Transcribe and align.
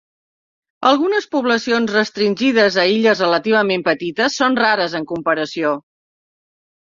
Algunes 0.91 1.27
poblacions 1.33 1.91
restringides 1.97 2.77
a 2.83 2.85
illes 2.93 3.21
relativament 3.25 3.85
petites 3.89 4.37
són 4.41 4.57
rares 4.63 4.95
en 5.01 5.05
comparació. 5.13 5.75